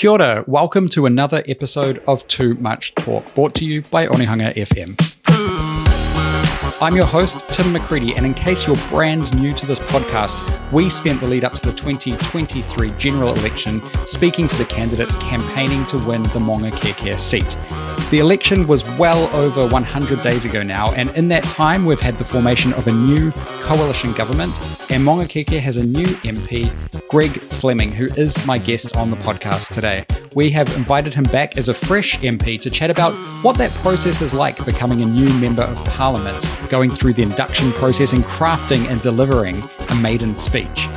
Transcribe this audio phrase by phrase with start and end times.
[0.00, 4.54] Kia ora, welcome to another episode of Too Much Talk, brought to you by Onehunga
[4.54, 5.09] FM.
[6.82, 10.40] I'm your host, Tim McCready, and in case you're brand new to this podcast,
[10.72, 15.84] we spent the lead up to the 2023 general election speaking to the candidates campaigning
[15.88, 17.58] to win the Maungakiekie seat.
[18.10, 22.16] The election was well over 100 days ago now, and in that time, we've had
[22.16, 24.58] the formation of a new coalition government,
[24.90, 26.72] and Maungakiekie has a new MP,
[27.08, 30.06] Greg Fleming, who is my guest on the podcast today.
[30.34, 34.22] We have invited him back as a fresh MP to chat about what that process
[34.22, 38.88] is like becoming a new member of parliament, going through the induction process, and crafting
[38.88, 40.88] and delivering a maiden speech.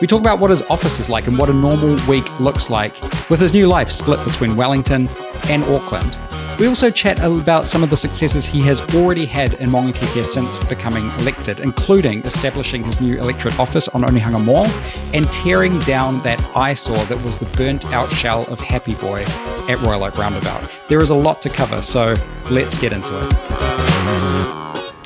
[0.00, 3.00] We talk about what his office is like and what a normal week looks like,
[3.30, 5.08] with his new life split between Wellington
[5.48, 6.18] and Auckland.
[6.58, 10.62] We also chat about some of the successes he has already had in Maungakiekie since
[10.64, 14.66] becoming elected, including establishing his new electorate office on Onehunga Mall
[15.14, 19.22] and tearing down that eyesore that was the burnt out shell of Happy Boy
[19.68, 20.78] at Royal Oak Roundabout.
[20.88, 22.14] There is a lot to cover, so
[22.50, 23.71] let's get into it.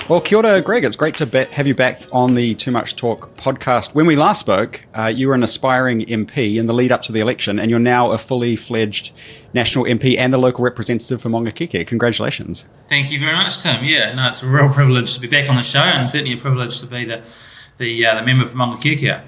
[0.09, 0.85] Well, kia ora, Greg.
[0.85, 3.93] It's great to be- have you back on the Too Much Talk podcast.
[3.93, 7.13] When we last spoke, uh, you were an aspiring MP in the lead up to
[7.13, 9.11] the election, and you're now a fully fledged
[9.53, 11.85] national MP and the local representative for Maungakiekie.
[11.89, 12.67] Congratulations.
[12.89, 13.85] Thank you very much, Tim.
[13.85, 16.41] Yeah, no, it's a real privilege to be back on the show, and certainly a
[16.41, 17.23] privilege to be the
[17.79, 19.21] the, uh, the member for Maungakiekie.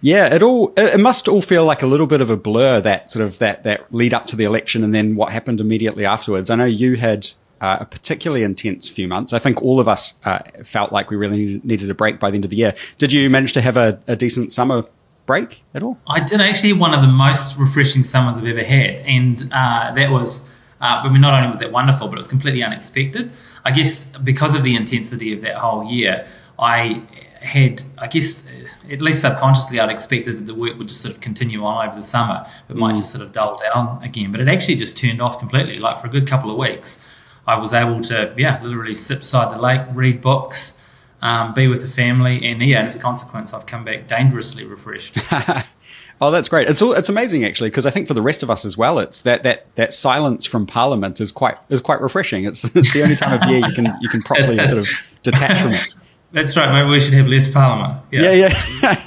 [0.00, 3.10] Yeah, it all it must all feel like a little bit of a blur that
[3.10, 6.48] sort of that that lead up to the election and then what happened immediately afterwards.
[6.48, 7.28] I know you had
[7.60, 9.32] uh, a particularly intense few months.
[9.32, 12.36] I think all of us uh, felt like we really needed a break by the
[12.36, 12.74] end of the year.
[12.98, 14.84] Did you manage to have a, a decent summer
[15.26, 15.98] break at all?
[16.06, 20.10] I did actually one of the most refreshing summers I've ever had, and uh, that
[20.10, 20.48] was.
[20.80, 23.32] Uh, but not only was that wonderful, but it was completely unexpected.
[23.64, 26.24] I guess because of the intensity of that whole year,
[26.56, 27.02] I
[27.40, 28.48] had, I guess,
[28.90, 31.96] at least subconsciously, I'd expected that the work would just sort of continue on over
[31.96, 32.46] the summer.
[32.68, 32.98] It might mm.
[32.98, 35.78] just sort of dull down again, but it actually just turned off completely.
[35.78, 37.04] Like for a good couple of weeks,
[37.48, 40.86] I was able to, yeah, literally sit beside the lake, read books,
[41.22, 45.16] um, be with the family, and yeah, as a consequence, I've come back dangerously refreshed.
[46.20, 46.68] oh, that's great!
[46.68, 48.98] It's all, it's amazing actually because I think for the rest of us as well,
[48.98, 52.44] it's that that that silence from Parliament is quite is quite refreshing.
[52.44, 54.88] It's, it's the only time of year you can you can properly sort of
[55.22, 55.88] detach from it.
[56.32, 56.70] That's right.
[56.70, 57.98] Maybe we should have less Parliament.
[58.12, 58.62] Yeah, yeah.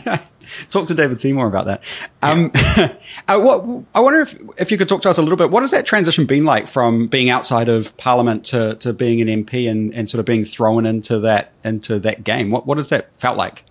[0.06, 0.22] yeah.
[0.69, 1.84] Talk to David Seymour about that.
[2.22, 2.94] Um, yeah.
[3.28, 5.51] uh, what I wonder if if you could talk to us a little bit.
[5.51, 9.45] What has that transition been like from being outside of Parliament to, to being an
[9.45, 12.51] MP and, and sort of being thrown into that into that game?
[12.51, 13.63] What what has that felt like?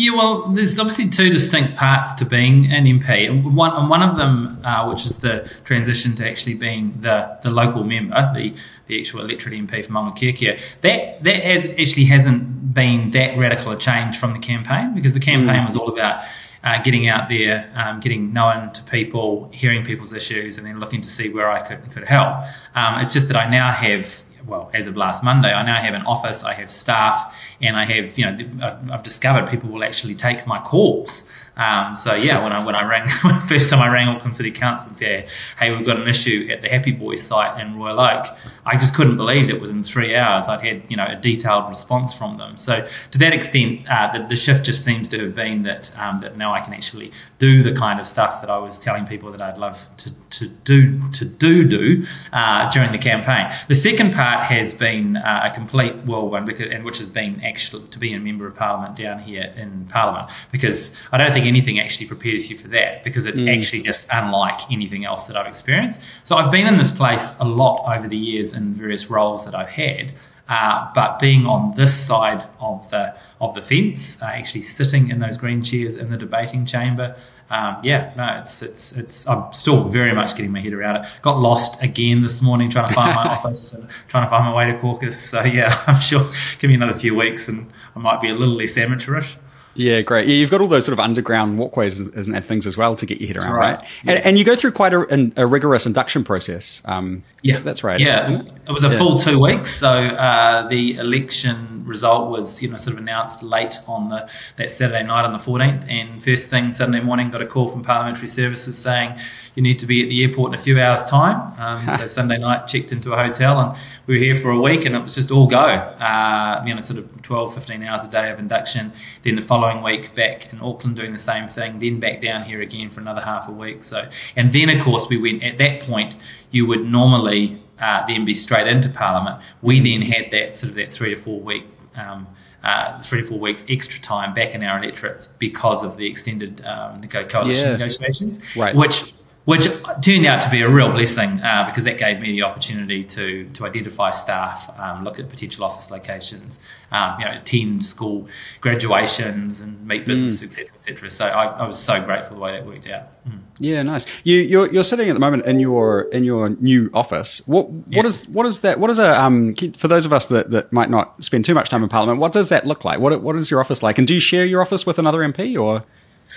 [0.00, 4.02] Yeah, well, there's obviously two distinct parts to being an MP, and one, and one
[4.02, 8.54] of them, uh, which is the transition to actually being the, the local member, the,
[8.86, 10.58] the actual electorate MP for Kēkea.
[10.80, 15.20] That that has, actually hasn't been that radical a change from the campaign because the
[15.20, 15.66] campaign mm.
[15.66, 16.24] was all about
[16.64, 21.02] uh, getting out there, um, getting known to people, hearing people's issues, and then looking
[21.02, 22.46] to see where I could could help.
[22.74, 25.94] Um, it's just that I now have well, as of last Monday, I now have
[25.94, 30.14] an office, I have staff, and I have, you know, I've discovered people will actually
[30.14, 31.28] take my calls.
[31.60, 33.06] Um, so yeah, when I when I rang
[33.48, 35.28] first time I rang Auckland City Council and said,
[35.58, 38.28] "Hey, we've got an issue at the Happy Boys site in Royal Oak,"
[38.64, 42.14] I just couldn't believe that within three hours I'd had you know a detailed response
[42.14, 42.56] from them.
[42.56, 46.20] So to that extent, uh, the, the, shift just seems to have been that um,
[46.20, 49.30] that now I can actually do the kind of stuff that I was telling people
[49.32, 53.52] that I'd love to, to do to do do uh, during the campaign.
[53.68, 57.86] The second part has been uh, a complete whirlwind, because, and which has been actually
[57.88, 61.80] to be a member of Parliament down here in Parliament, because I don't think anything
[61.80, 63.54] actually prepares you for that, because it's mm.
[63.54, 66.00] actually just unlike anything else that I've experienced.
[66.24, 69.54] So I've been in this place a lot over the years in various roles that
[69.54, 70.12] I've had.
[70.50, 75.20] Uh, but being on this side of the of the fence, uh, actually sitting in
[75.20, 77.16] those green chairs in the debating chamber,
[77.50, 79.28] um, yeah, no, it's it's it's.
[79.28, 81.08] I'm still very much getting my head around it.
[81.22, 84.52] Got lost again this morning trying to find my office and trying to find my
[84.52, 85.20] way to caucus.
[85.20, 86.28] So yeah, I'm sure.
[86.58, 89.36] Give me another few weeks and I might be a little less amateurish.
[89.74, 90.26] Yeah, great.
[90.26, 93.20] Yeah, you've got all those sort of underground walkways and things as well to get
[93.20, 93.78] your head around, right?
[93.78, 93.88] right?
[94.04, 94.12] Yeah.
[94.12, 96.82] And, and, you go through quite a, a rigorous induction process.
[96.86, 98.00] Um, yeah, that's right.
[98.00, 98.52] Yeah, it?
[98.66, 98.72] it?
[98.72, 98.98] was a yeah.
[98.98, 99.70] full two weeks.
[99.70, 104.70] So uh, the election result was, you know, sort of announced late on the that
[104.70, 108.28] Saturday night on the 14th, and first thing Sunday morning, got a call from Parliamentary
[108.28, 109.18] Services saying
[109.54, 111.52] you need to be at the airport in a few hours' time.
[111.58, 114.84] Um, so Sunday night, checked into a hotel, and we were here for a week,
[114.84, 115.58] and it was just all go.
[115.58, 118.92] Uh, you know, sort of 12, 15 hours a day of induction.
[119.22, 121.78] Then the following week, back in Auckland doing the same thing.
[121.78, 123.82] Then back down here again for another half a week.
[123.82, 125.42] So, and then of course we went.
[125.42, 126.14] At that point,
[126.50, 129.42] you would normally uh, then be straight into Parliament.
[129.62, 131.66] We then had that sort of that three to four week.
[131.96, 132.26] Um,
[132.62, 136.62] uh, three to four weeks extra time back in our electorates because of the extended
[136.66, 137.72] um, coalition yeah.
[137.72, 138.76] negotiations, right.
[138.76, 139.14] which
[139.50, 139.66] which
[140.00, 143.50] turned out to be a real blessing uh, because that gave me the opportunity to
[143.50, 146.62] to identify staff, um, look at potential office locations,
[146.92, 148.28] um, you know, attend school
[148.60, 150.74] graduations and meet businesses, etc., mm.
[150.76, 151.06] etc.
[151.06, 153.08] Et so I, I, was so grateful the way that worked out.
[153.28, 153.40] Mm.
[153.58, 154.06] Yeah, nice.
[154.22, 157.42] You you're, you're sitting at the moment in your in your new office.
[157.46, 158.20] What what yes.
[158.20, 158.78] is what is that?
[158.78, 161.70] What is a um for those of us that, that might not spend too much
[161.70, 162.20] time in Parliament?
[162.20, 163.00] What does that look like?
[163.00, 163.98] What what is your office like?
[163.98, 165.84] And do you share your office with another MP or?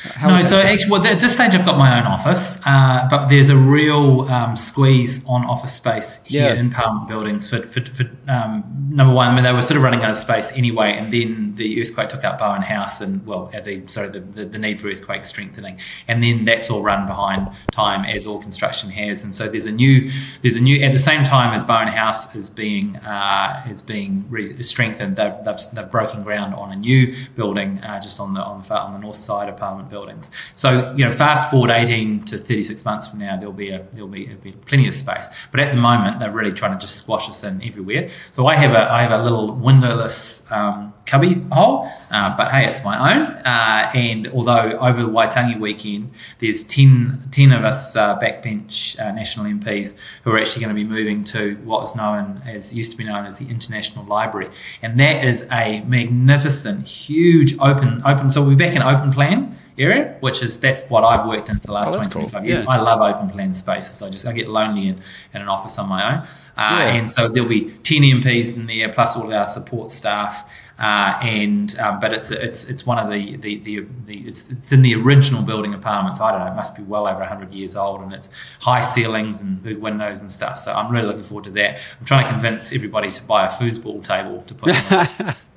[0.04, 3.28] How no, so actually, well, at this stage, I've got my own office, uh, but
[3.30, 6.60] there's a real um, squeeze on office space here yeah.
[6.60, 9.30] in Parliament buildings for, for, for um, number one.
[9.30, 12.10] I mean, they were sort of running out of space anyway, and then the earthquake
[12.10, 15.80] took out Bowen House, and well, the sorry, the, the, the, need for earthquake strengthening,
[16.10, 19.72] and then that's all run behind time as all construction has, and so there's a
[19.72, 20.12] new,
[20.42, 24.26] there's a new at the same time as Bowen House is being uh, is being
[24.30, 25.16] re- strengthened.
[25.16, 28.74] They've, they've, they've broken ground on a new building uh, just on the on the
[28.78, 30.32] on the north side of Parliament buildings.
[30.54, 34.08] So you know, fast forward 18 to 36 months from now, there'll be a there'll
[34.08, 35.30] be, be plenty of space.
[35.52, 38.10] But at the moment, they're really trying to just squash us in everywhere.
[38.32, 42.68] So I have a I have a little windowless um, cubby hole, uh, but hey,
[42.70, 43.24] it's my own.
[43.46, 49.12] Uh, and although over the Waitangi weekend, there's 10, 10 of us uh, backbench uh,
[49.12, 52.92] national MPs who are actually going to be moving to what is known as used
[52.94, 54.50] to be known as the International Library,
[54.82, 58.30] and that is a magnificent, huge open open.
[58.30, 61.68] So we're back in open plan area, which is that's what I've worked in for
[61.68, 62.22] the last oh, 20, cool.
[62.30, 62.62] 25 years.
[62.62, 62.70] Yeah.
[62.70, 64.02] I love open plan spaces.
[64.02, 65.02] I just I get lonely in,
[65.34, 66.20] in an office on my own.
[66.20, 66.28] Uh,
[66.58, 66.94] yeah.
[66.96, 70.50] And so there'll be 10 MPs in there, plus all of our support staff.
[70.80, 74.72] Uh, and um, but it's it's it's one of the the, the, the it's it's
[74.72, 76.16] in the original building of Parliament.
[76.16, 78.30] So I don't know, it must be well over hundred years old, and it's
[78.60, 80.58] high ceilings and big windows and stuff.
[80.58, 81.80] So I'm really looking forward to that.
[82.00, 85.36] I'm trying to convince everybody to buy a foosball table to put.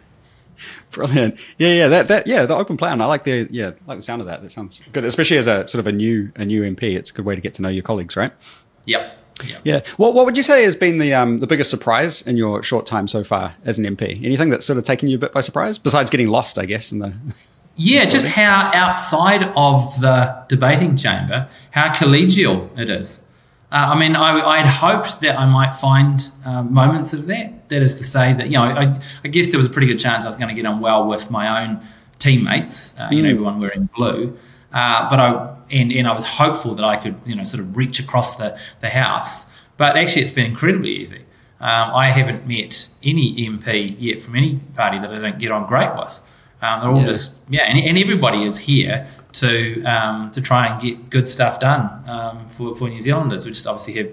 [0.96, 1.38] Brilliant.
[1.58, 3.02] Yeah, yeah, that, that, yeah, the open plan.
[3.02, 4.40] I like the, yeah, I like the sound of that.
[4.40, 6.96] That sounds good, especially as a sort of a new, a new MP.
[6.96, 8.32] It's a good way to get to know your colleagues, right?
[8.86, 9.18] Yep.
[9.44, 9.60] Yep.
[9.64, 9.80] Yeah.
[9.98, 12.86] What What would you say has been the um, the biggest surprise in your short
[12.86, 14.24] time so far as an MP?
[14.24, 16.92] Anything that's sort of taken you a bit by surprise, besides getting lost, I guess,
[16.92, 17.12] in the.
[17.78, 23.25] Yeah, just how outside of the debating chamber, how collegial it is.
[23.72, 27.68] Uh, I mean, I, had hoped that I might find uh, moments of that.
[27.68, 29.98] That is to say that, you know, I, I, guess there was a pretty good
[29.98, 31.80] chance I was going to get on well with my own
[32.20, 33.32] teammates, uh, you know, mm.
[33.32, 34.38] everyone wearing blue.
[34.72, 37.76] Uh, but I, and, and I was hopeful that I could, you know, sort of
[37.76, 39.52] reach across the, the house.
[39.78, 41.24] But actually, it's been incredibly easy.
[41.58, 45.66] Um, I haven't met any MP yet from any party that I don't get on
[45.66, 46.20] great with.
[46.62, 47.06] Um, they're all yeah.
[47.06, 49.06] just, yeah, and, and everybody is here
[49.40, 53.66] to um, to try and get good stuff done um, for, for New Zealanders, which
[53.66, 54.06] obviously have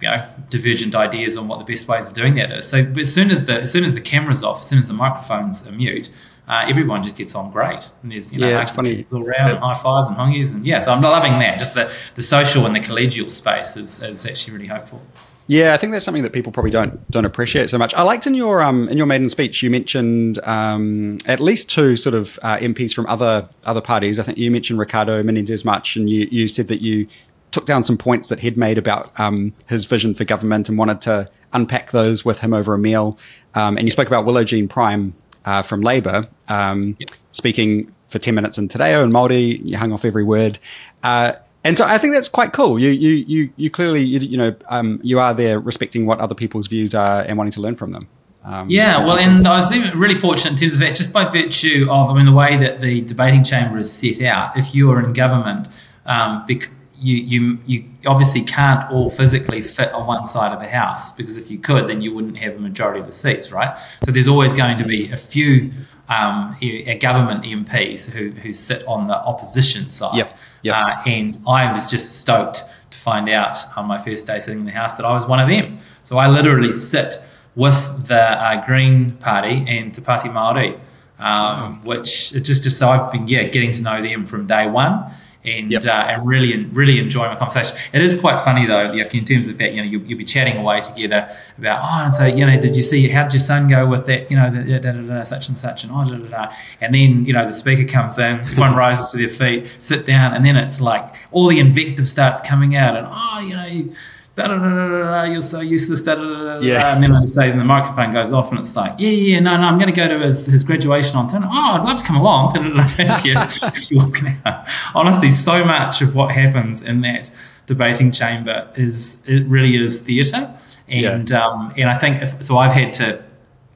[0.00, 2.66] you know divergent ideas on what the best ways of doing that is.
[2.66, 4.94] So as soon as the as soon as the camera's off, as soon as the
[4.94, 6.10] microphones are mute,
[6.48, 7.90] uh, everyone just gets on great.
[8.02, 8.96] And there's you know yeah, it's funny.
[8.96, 9.60] people around yeah.
[9.60, 10.80] high fives and hongies and yeah.
[10.80, 11.58] So I'm loving that.
[11.58, 15.02] Just the the social and the collegial space is, is actually really hopeful.
[15.48, 17.92] Yeah, I think that's something that people probably don't don't appreciate so much.
[17.94, 21.96] I liked in your um in your maiden speech you mentioned um, at least two
[21.96, 24.18] sort of uh, MPs from other other parties.
[24.18, 27.08] I think you mentioned Ricardo Menendez March, and you you said that you
[27.50, 31.02] took down some points that he'd made about um, his vision for government and wanted
[31.02, 33.18] to unpack those with him over a meal.
[33.54, 35.12] Um, and you spoke about Willow Jean Prime
[35.44, 37.10] uh, from Labour um, yep.
[37.32, 39.60] speaking for ten minutes in Te Reo and Māori.
[39.64, 40.58] You hung off every word.
[41.02, 41.32] Uh,
[41.64, 42.78] and so I think that's quite cool.
[42.78, 46.34] You you you you clearly you, you know um, you are there respecting what other
[46.34, 48.08] people's views are and wanting to learn from them.
[48.44, 51.86] Um, yeah, well, and I was really fortunate in terms of that, just by virtue
[51.88, 54.56] of I mean the way that the debating chamber is set out.
[54.56, 55.68] If you are in government,
[56.06, 60.68] um, bec- you you you obviously can't all physically fit on one side of the
[60.68, 63.76] house because if you could, then you wouldn't have a majority of the seats, right?
[64.04, 65.72] So there's always going to be a few
[66.08, 66.56] um,
[67.00, 70.16] government MPs who, who sit on the opposition side.
[70.16, 70.38] Yep.
[70.62, 70.76] Yep.
[70.76, 74.66] Uh, and I was just stoked to find out on my first day sitting in
[74.66, 75.78] the House that I was one of them.
[76.02, 77.20] So I literally sit
[77.54, 80.78] with the uh, Green Party and Te Pāti Māori,
[81.18, 85.12] um, which just, just so I've been yeah getting to know them from day one
[85.44, 85.84] and yep.
[85.84, 87.76] uh, and really really enjoy my conversation.
[87.92, 90.24] It is quite funny though, like in terms of that, you know, you'll, you'll be
[90.24, 93.40] chatting away together about oh, and so you know, did you see how did your
[93.40, 96.04] son go with that, you know, the, da, da, da, such and such, and oh,
[96.04, 96.52] da, da, da.
[96.80, 100.34] and then you know the speaker comes in, everyone rises to their feet, sit down,
[100.34, 103.94] and then it's like all the invective starts coming out, and oh, you know.
[104.34, 106.94] Da, da, da, da, da, you're so useless, da, da, da, da, yeah.
[106.94, 109.58] and then I say, and the microphone goes off, and it's like, yeah, yeah, no,
[109.58, 111.44] no, I'm going to go to his, his graduation on time.
[111.44, 112.54] Oh, I'd love to come along.
[113.92, 114.66] walking out.
[114.94, 117.30] Honestly, so much of what happens in that
[117.66, 120.50] debating chamber is it really is theatre,
[120.88, 121.46] and yeah.
[121.46, 122.56] um, and I think if, so.
[122.56, 123.22] I've had to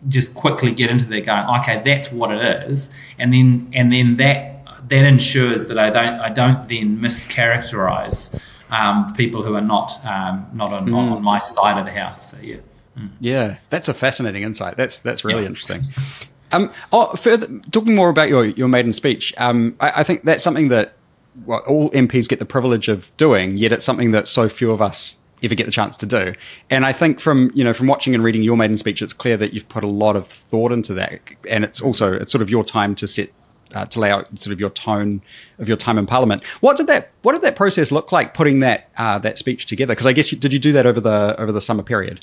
[0.08, 4.16] just quickly get into there, going, okay, that's what it is, and then and then
[4.16, 9.92] that that ensures that I don't I don't then mischaracterize um, people who are not
[10.04, 10.94] um, not on, mm.
[10.94, 12.32] on, my side of the house.
[12.32, 12.56] So yeah.
[12.99, 13.11] Mm.
[13.20, 14.76] Yeah, that's a fascinating insight.
[14.76, 15.49] That's that's really yeah.
[15.49, 15.82] interesting.
[16.52, 20.44] Um, oh, further talking more about your your maiden speech, um, I, I, think that's
[20.44, 20.94] something that
[21.44, 23.56] well, all MPs get the privilege of doing.
[23.56, 26.35] Yet it's something that so few of us ever get the chance to do.
[26.70, 29.37] And I think from you know from watching and reading your maiden speech, it's clear
[29.37, 31.20] that you've put a lot of thought into that,
[31.50, 33.30] and it's also it's sort of your time to set
[33.75, 35.23] uh, to lay out sort of your tone
[35.58, 36.44] of your time in Parliament.
[36.61, 39.94] What did that What did that process look like putting that uh, that speech together?
[39.94, 42.20] Because I guess you, did you do that over the over the summer period?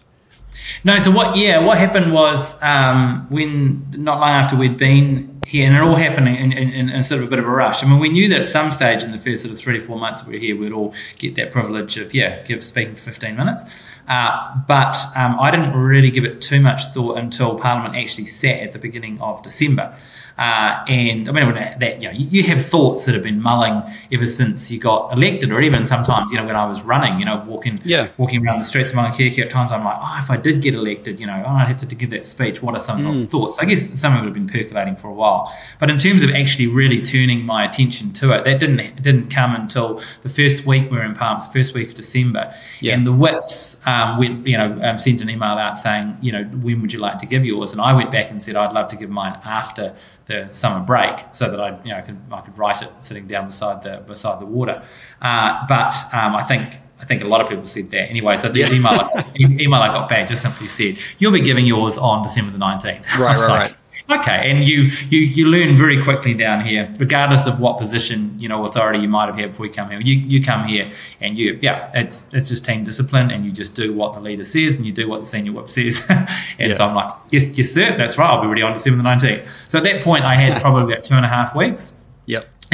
[0.83, 1.35] No, so what?
[1.35, 5.95] Yeah, what happened was um, when not long after we'd been here, and it all
[5.95, 7.83] happened in, in, in, sort of a bit of a rush.
[7.83, 9.85] I mean, we knew that at some stage in the first sort of three to
[9.85, 12.95] four months that we were here, we'd all get that privilege of yeah, give speaking
[12.95, 13.65] for fifteen minutes.
[14.07, 18.59] Uh, but um, I didn't really give it too much thought until Parliament actually sat
[18.59, 19.95] at the beginning of December.
[20.37, 24.25] Uh, and I mean, that you know, you have thoughts that have been mulling ever
[24.25, 27.43] since you got elected, or even sometimes, you know, when I was running, you know,
[27.47, 28.07] walking, yeah.
[28.17, 30.73] walking around the streets of Maungakiekie at times, I'm like, oh, if I did get
[30.73, 32.63] elected, you know, oh, I'd have to give that speech.
[32.63, 33.07] What are some mm.
[33.07, 33.59] of those thoughts?
[33.59, 36.31] I guess some of it have been percolating for a while, but in terms of
[36.31, 40.89] actually really turning my attention to it, that didn't didn't come until the first week
[40.89, 42.95] we were in Palm, the first week of December, yeah.
[42.95, 46.43] and the whips um, went, you know, um, sent an email out saying, you know,
[46.43, 47.71] when would you like to give yours?
[47.71, 51.19] And I went back and said, I'd love to give mine after the summer break
[51.31, 54.03] so that I, you know, I could, I could write it sitting down beside the
[54.05, 54.83] beside the water.
[55.21, 58.37] Uh, but um, I think I think a lot of people said that anyway.
[58.37, 58.71] So the yeah.
[58.71, 62.51] email I, email I got back just simply said, "You'll be giving yours on December
[62.51, 63.75] the nineteenth." Right, right, like, right.
[64.09, 68.49] Okay, and you, you you learn very quickly down here, regardless of what position you
[68.49, 70.01] know authority you might have had before you come here.
[70.01, 70.91] You you come here
[71.21, 74.43] and you yeah, it's it's just team discipline, and you just do what the leader
[74.43, 76.05] says, and you do what the senior whip says.
[76.09, 76.27] and
[76.59, 76.73] yeah.
[76.73, 78.29] so I'm like, yes, yes, sir, that's right.
[78.29, 79.47] I'll be ready on December the nineteenth.
[79.69, 81.93] So at that point, I had probably about two and a half weeks.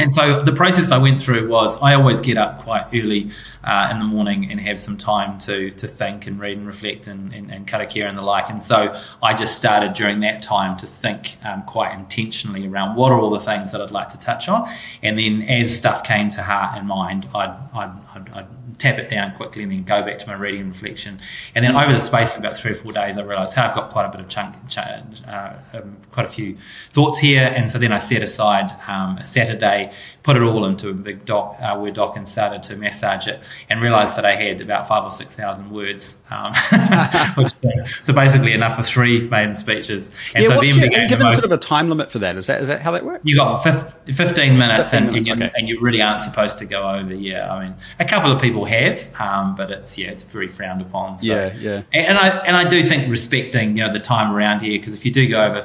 [0.00, 3.30] And so the process I went through was I always get up quite early
[3.64, 7.06] uh, in the morning and have some time to to think and read and reflect
[7.06, 8.48] and, and, and karakia and the like.
[8.48, 13.12] And so I just started during that time to think um, quite intentionally around what
[13.12, 14.68] are all the things that I'd like to touch on.
[15.02, 18.46] And then as stuff came to heart and mind, I'd, I'd, I'd, I'd
[18.80, 21.20] tap it down quickly and then go back to my reading and reflection.
[21.54, 23.74] And then over the space of about three or four days, I realised, hey, I've
[23.74, 26.56] got quite a bit of chunk, uh, um, quite a few
[26.90, 27.52] thoughts here.
[27.54, 29.89] And so then I set aside um, a Saturday,
[30.22, 33.40] put it all into a big doc, uh, Word doc, and started to massage it,
[33.68, 36.52] and realised that I had about five or six thousand words, um,
[37.36, 37.52] which,
[38.00, 40.14] so basically enough for three maiden speeches.
[40.34, 42.46] And yeah, so then your, given most, sort of a time limit for that, is
[42.46, 43.22] that is that how that works?
[43.24, 45.52] You got 15 minutes, 15 and, minutes and, you, okay.
[45.56, 47.14] and you really aren't supposed to go over.
[47.14, 50.82] Yeah, I mean, a couple of people have, um, but it's yeah, it's very frowned
[50.82, 51.18] upon.
[51.18, 51.32] So.
[51.32, 51.82] Yeah, yeah.
[51.92, 55.04] And, I and I do think respecting you know the time around here because if
[55.04, 55.60] you do go over.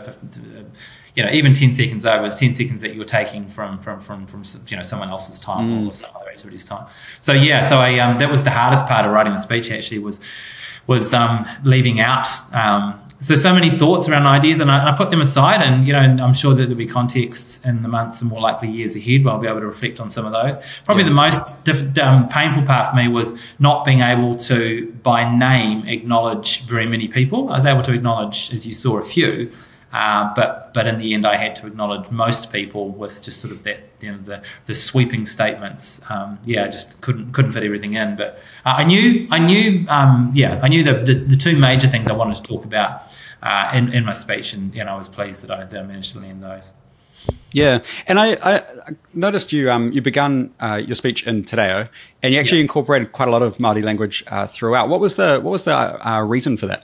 [1.16, 4.26] You know, even 10 seconds over is 10 seconds that you're taking from, from, from,
[4.28, 5.88] from you know, someone else's time mm.
[5.88, 6.88] or some other activity's time.
[7.20, 10.00] So, yeah, so I, um, that was the hardest part of writing the speech actually
[10.00, 10.20] was,
[10.88, 14.96] was um, leaving out um, so so many thoughts around ideas and I, and I,
[14.96, 18.22] put them aside and you know i'm sure that there'll be contexts in the months
[18.22, 20.60] and more likely years ahead where i'll be able to reflect on some of those
[20.84, 21.10] probably yeah.
[21.10, 25.88] the most diff- um, painful part for me was not being able to by name
[25.88, 29.52] acknowledge very many people i was able to acknowledge as you saw a few
[29.96, 33.54] uh, but but in the end, I had to acknowledge most people with just sort
[33.54, 36.02] of that you know the the sweeping statements.
[36.12, 38.18] Um, yeah, I just couldn't couldn't fit everything in.
[38.18, 41.88] But uh, I knew I knew um, yeah I knew the, the, the two major
[41.88, 43.04] things I wanted to talk about
[43.42, 46.12] uh, in in my speech, and, and I was pleased that I, that I managed
[46.14, 46.74] to land those.
[47.54, 48.64] Yeah, and I, I
[49.14, 51.88] noticed you um, you began uh, your speech in Te Reo,
[52.22, 54.90] and you actually incorporated quite a lot of Maori language uh, throughout.
[54.90, 56.84] What was the what was the uh, reason for that?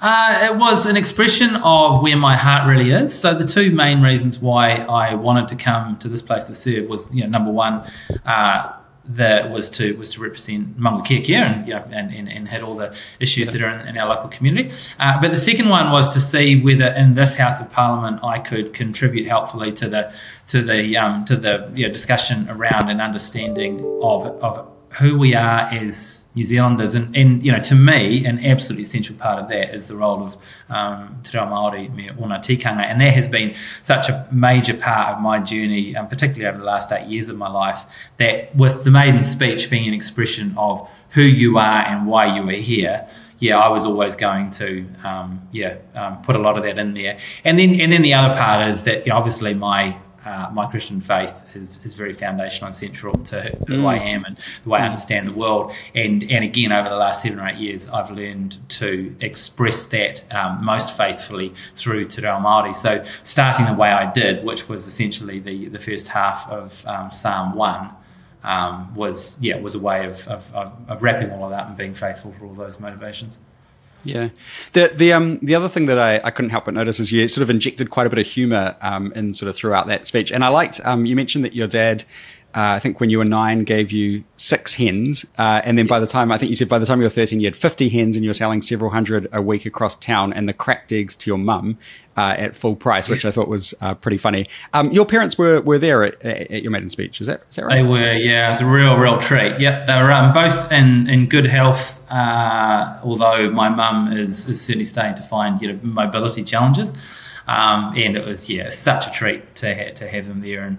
[0.00, 3.18] Uh, it was an expression of where my heart really is.
[3.18, 6.88] So the two main reasons why I wanted to come to this place to serve
[6.88, 7.84] was, you know, number one,
[8.24, 8.72] uh,
[9.16, 12.76] that was to was to represent Maungakiekie and you know and, and, and had all
[12.76, 14.70] the issues that are in, in, our local community.
[14.98, 18.38] Uh, but the second one was to see whether in this House of Parliament I
[18.38, 20.12] could contribute helpfully to the
[20.48, 25.34] to the um, to the you know, discussion around and understanding of of who we
[25.34, 29.48] are as New Zealanders, and, and you know, to me, an absolutely essential part of
[29.48, 30.36] that is the role of
[30.68, 35.14] um, Te Reo Māori, me ona tikanga, and that has been such a major part
[35.14, 37.84] of my journey, um, particularly over the last eight years of my life.
[38.16, 42.48] That with the maiden speech being an expression of who you are and why you
[42.48, 46.64] are here, yeah, I was always going to, um, yeah, um, put a lot of
[46.64, 47.18] that in there.
[47.44, 50.66] And then, and then the other part is that you know, obviously my uh, my
[50.66, 54.06] Christian faith is, is very foundational and central to, to who I mm.
[54.06, 55.72] am and the way I understand the world.
[55.94, 60.24] And and again, over the last seven or eight years, I've learned to express that
[60.30, 62.74] um, most faithfully through Te Reo Māori.
[62.74, 67.10] So starting the way I did, which was essentially the, the first half of um,
[67.10, 67.90] Psalm 1,
[68.42, 71.94] um, was yeah was a way of, of, of, wrapping all of that and being
[71.94, 73.38] faithful for all those motivations.
[74.02, 74.30] Yeah,
[74.72, 77.28] the the um the other thing that I, I couldn't help but notice is you
[77.28, 80.32] sort of injected quite a bit of humour um in sort of throughout that speech,
[80.32, 82.04] and I liked um you mentioned that your dad
[82.52, 85.24] uh, I think when you were nine, gave you six hens.
[85.38, 85.90] Uh, and then yes.
[85.90, 87.54] by the time, I think you said by the time you were 13, you had
[87.54, 90.90] 50 hens and you were selling several hundred a week across town and the cracked
[90.90, 91.78] eggs to your mum
[92.16, 94.48] uh, at full price, which I thought was uh, pretty funny.
[94.72, 97.66] Um, your parents were, were there at, at, your maiden speech, is that, is that
[97.66, 97.82] right?
[97.82, 98.46] They were, yeah.
[98.46, 99.60] It was a real, real treat.
[99.60, 99.86] Yep.
[99.86, 104.84] They were um, both in, in good health, uh, although my mum is, is certainly
[104.86, 106.92] starting to find you know, mobility challenges.
[107.46, 110.64] Um, and it was, yeah, such a treat to, ha- to have them there.
[110.64, 110.78] And,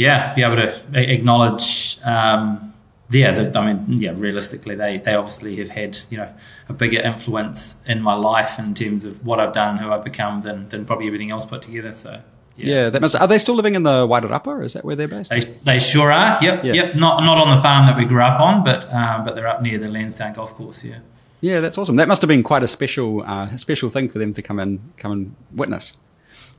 [0.00, 1.98] yeah, be able to acknowledge.
[2.02, 2.72] Um,
[3.10, 6.32] yeah, the, I mean, yeah, realistically, they, they obviously have had you know
[6.68, 10.40] a bigger influence in my life in terms of what I've done, who I've become,
[10.40, 11.92] than than probably everything else put together.
[11.92, 12.20] So.
[12.56, 14.64] Yeah, yeah that must, are they still living in the Wairarapa?
[14.64, 15.30] Is that where they're based?
[15.30, 16.38] They, they sure are.
[16.42, 16.72] Yep, yeah.
[16.72, 16.96] yep.
[16.96, 19.60] Not not on the farm that we grew up on, but uh, but they're up
[19.62, 20.84] near the Lansdowne Golf Course.
[20.84, 20.98] Yeah.
[21.42, 21.96] Yeah, that's awesome.
[21.96, 24.80] That must have been quite a special uh, special thing for them to come and
[24.96, 25.96] come and witness.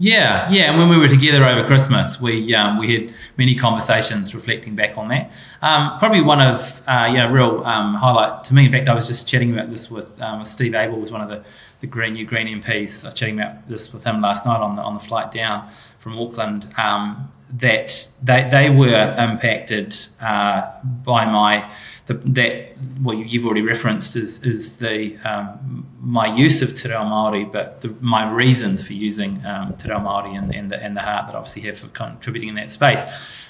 [0.02, 0.72] Yeah, yeah.
[0.72, 4.98] And when we were together over Christmas, we um, we had many conversations reflecting back
[4.98, 5.32] on that.
[5.62, 8.66] Um, probably one of uh, you know real um, highlight to me.
[8.66, 11.22] In fact, I was just chatting about this with, um, with Steve Abel, was one
[11.22, 11.44] of the
[11.82, 13.04] the Green New Green MPs.
[13.04, 15.70] I was chatting about this with him last night on the on the flight down
[16.00, 16.68] from Auckland.
[16.78, 21.70] Um, that they they were impacted uh, by my
[22.14, 27.02] the, that what you've already referenced is is the um, my use of Te Reo
[27.02, 30.96] Māori, but the, my reasons for using um, Te Reo Māori and, and, the, and
[30.96, 33.04] the heart that I obviously have for contributing in that space.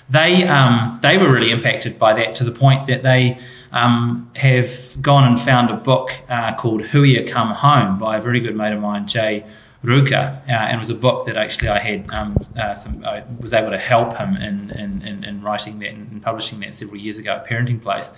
[0.10, 3.40] They um, they were really impacted by that to the point that they
[3.72, 8.40] um, have gone and found a book uh, called Huia Come Home by a very
[8.40, 9.46] good mate of mine, Jay
[9.84, 13.24] Ruka, uh, and it was a book that actually I had um, uh, some, I
[13.40, 16.98] was able to help him in, in, in, in writing that and publishing that several
[16.98, 18.14] years ago at Parenting Place,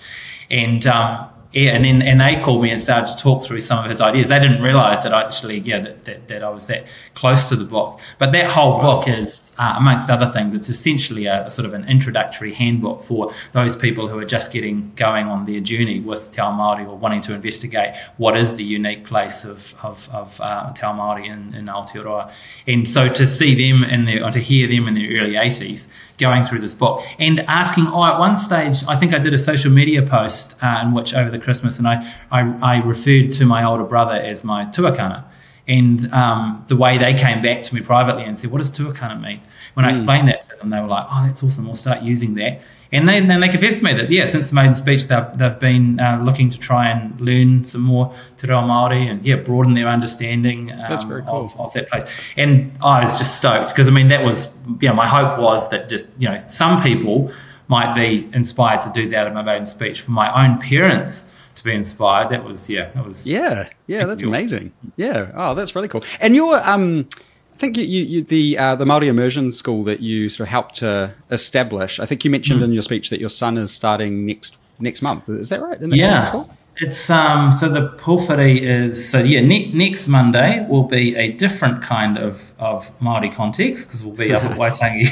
[0.51, 3.89] and um, and then and they called me and started to talk through some of
[3.89, 4.27] his ideas.
[4.27, 7.55] They didn't realise that I actually, yeah, that, that, that, I was that close to
[7.55, 7.99] the book.
[8.17, 11.73] But that whole book is, uh, amongst other things, it's essentially a, a, sort of
[11.73, 16.31] an introductory handbook for those people who are just getting going on their journey with
[16.31, 20.73] Te Māori or wanting to investigate what is the unique place of, of, of uh,
[20.73, 22.31] Te Māori in, in Aotearoa.
[22.65, 25.87] And so to see them in their, or to hear them in their early 80s
[26.17, 29.37] going through this book and asking, oh, at one stage, I think I did a
[29.37, 33.45] social media post uh, in which over the Christmas, and I, I, I, referred to
[33.45, 35.25] my older brother as my tuakana.
[35.67, 39.21] And um, the way they came back to me privately and said, what does tuakana
[39.21, 39.41] mean?
[39.75, 39.95] When I hmm.
[39.95, 42.61] explained that to them, they were like, oh, that's awesome, we'll start using that.
[42.93, 45.59] And they, then they confessed to me that, yeah, since the maiden speech, they've, they've
[45.59, 49.73] been uh, looking to try and learn some more Te Reo Māori and, yeah, broaden
[49.73, 51.45] their understanding um, That's very cool.
[51.45, 52.05] of, of that place.
[52.37, 55.89] And I was just stoked because, I mean, that was, know, my hope was that
[55.89, 57.29] just, you know, some people
[57.67, 59.99] might be inspired to do that at my maiden speech.
[60.01, 62.29] For my own parents, to be inspired.
[62.29, 64.05] That was yeah, that was yeah, yeah.
[64.05, 64.71] That's amazing.
[64.95, 65.31] Yeah.
[65.33, 66.03] Oh, that's really cool.
[66.19, 67.07] And you're um,
[67.53, 70.75] I think you, you, the uh, the Maori immersion school that you sort of helped
[70.75, 71.99] to establish.
[71.99, 72.65] I think you mentioned mm.
[72.65, 75.29] in your speech that your son is starting next next month.
[75.29, 75.79] Is that right?
[75.81, 76.23] yeah.
[76.23, 76.49] School?
[76.77, 81.83] It's um so the pōwhiri is so yeah ne- next Monday will be a different
[81.83, 85.07] kind of of Maori context because we'll be up at Waitangi.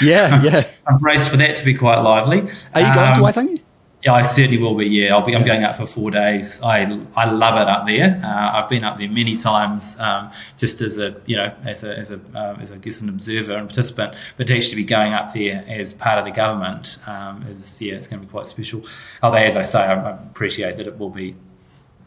[0.00, 0.66] yeah, yeah.
[0.86, 2.48] I'm braced for that to be quite lively.
[2.74, 3.60] Are you going um, to Waitangi?
[4.06, 4.86] Yeah, I certainly will be.
[4.86, 5.34] Yeah, I'll be.
[5.34, 6.62] I'm going up for four days.
[6.62, 6.82] I
[7.16, 8.20] I love it up there.
[8.24, 11.98] Uh, I've been up there many times, um, just as a you know as a
[11.98, 14.14] as a uh, as I guess an observer and participant.
[14.36, 17.94] But to actually be going up there as part of the government um, is yeah,
[17.94, 18.84] it's going to be quite special.
[19.24, 21.34] Although, as I say, I, I appreciate that it will be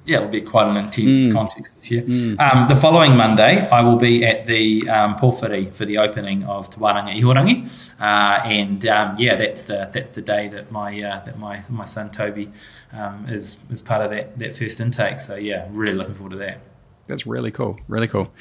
[0.09, 1.33] yeah, it'll be quite an intense mm.
[1.33, 2.01] context this year.
[2.01, 2.39] Mm.
[2.39, 6.69] Um, the following Monday, I will be at the um, pōwhiri for the opening of
[6.69, 7.69] Te Wānanga Ihurangi,
[7.99, 11.85] uh, and um, yeah, that's the that's the day that my uh, that my my
[11.85, 12.51] son Toby
[12.91, 15.19] um, is is part of that that first intake.
[15.19, 16.59] So yeah, really looking forward to that.
[17.07, 17.79] That's really cool.
[17.87, 18.31] Really cool.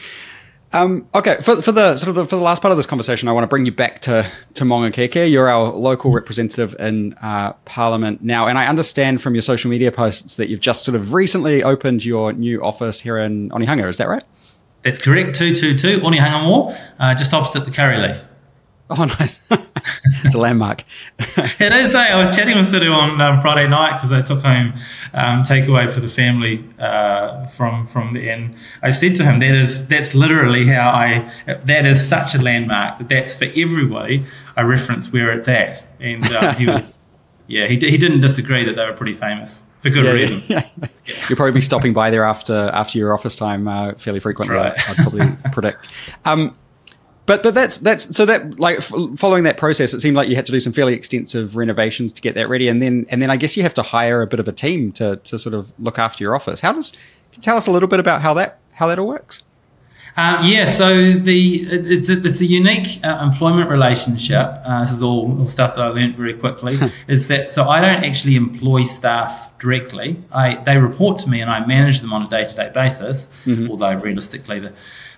[0.73, 3.29] Um, okay, for, for the sort of the, for the last part of this conversation,
[3.29, 5.31] I want to bring you back to to Maungakiekie.
[5.31, 9.91] You're our local representative in uh, Parliament now, and I understand from your social media
[9.91, 13.89] posts that you've just sort of recently opened your new office here in Onehunga.
[13.89, 14.23] Is that right?
[14.83, 15.37] That's correct.
[15.37, 18.23] Two two two Onehunga Mall, uh, just opposite the curry leaf.
[18.91, 19.39] Oh, nice.
[20.25, 20.83] it's a landmark.
[21.19, 21.95] it is.
[21.95, 21.99] Eh?
[21.99, 24.73] I was chatting with Sidu on um, Friday night because I took home
[25.13, 28.55] um, takeaway for the family uh, from from the end.
[28.83, 31.31] I said to him, "That is that's literally how I.
[31.47, 34.25] That is such a landmark that that's for everybody.
[34.57, 36.99] I reference where it's at." And uh, he was,
[37.47, 40.43] yeah, he he didn't disagree that they were pretty famous for good yeah, reason.
[40.49, 40.67] Yeah.
[41.09, 41.15] Yeah.
[41.27, 44.57] You'll probably be stopping by there after after your office time uh, fairly frequently.
[44.57, 44.75] Right.
[44.91, 45.89] I'd probably predict.
[46.27, 46.55] Um,
[47.29, 50.35] But but that's that's so that like f- following that process, it seemed like you
[50.35, 53.29] had to do some fairly extensive renovations to get that ready, and then and then
[53.31, 55.71] I guess you have to hire a bit of a team to to sort of
[55.79, 56.61] look after your office.
[56.61, 57.01] How does can
[57.35, 59.43] you tell us a little bit about how that how that all works?
[60.17, 64.49] Uh, yeah, so the it's a, it's a unique uh, employment relationship.
[64.65, 66.79] Uh, this is all, all, stuff that I learned very quickly.
[67.09, 70.17] is that so I don't actually employ staff directly.
[70.33, 73.37] I they report to me and I manage them on a day to day basis.
[73.45, 73.71] Mm-hmm.
[73.71, 74.73] Although realistically, the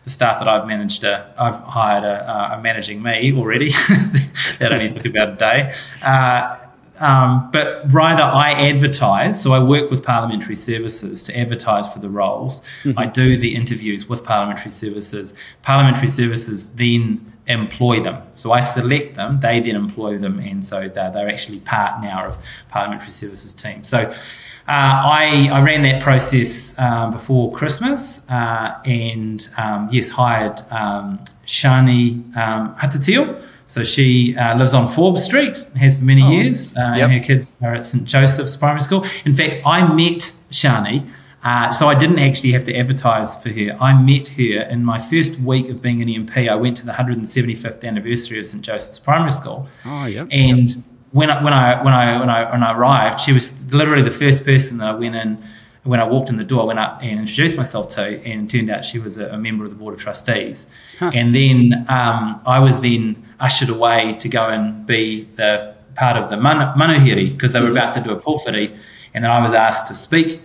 [0.05, 3.71] the staff that I've managed, uh, I've hired a, a managing me already.
[4.59, 5.75] that only took about a day.
[6.03, 6.57] Uh,
[7.01, 9.41] um, but rather, I advertise.
[9.41, 12.63] So I work with Parliamentary Services to advertise for the roles.
[12.85, 12.99] Mm-hmm.
[12.99, 15.35] I do the interviews with Parliamentary Services.
[15.63, 18.23] Parliamentary Services then employ them.
[18.35, 22.27] So I select them, they then employ them, and so they're, they're actually part now
[22.27, 23.83] of Parliamentary Services team.
[23.83, 24.15] So
[24.69, 31.19] uh, I, I ran that process um, before Christmas uh, and um, yes, hired um,
[31.47, 36.77] Shani um, Hatatil so she uh, lives on Forbes Street, has for many oh, years,
[36.77, 37.09] uh, yep.
[37.09, 39.07] and her kids are at St Joseph's Primary School.
[39.25, 41.09] In fact, I met Shani,
[41.45, 43.77] uh, so I didn't actually have to advertise for her.
[43.81, 46.49] I met her in my first week of being an MP.
[46.49, 49.69] I went to the 175th anniversary of St Joseph's Primary School.
[49.85, 50.27] Oh, yeah.
[50.33, 54.03] And when I, when I when I when I when I arrived, she was literally
[54.03, 55.43] the first person that I went in
[55.85, 58.71] when I walked in the door, I went up and introduced myself to, and turned
[58.71, 60.67] out she was a, a member of the board of trustees.
[60.99, 61.11] Huh.
[61.15, 66.29] And then um, I was then ushered away to go and be the part of
[66.29, 67.77] the man- manuhiri because they were mm-hmm.
[67.77, 68.77] about to do a pōwhiri,
[69.15, 70.43] and then I was asked to speak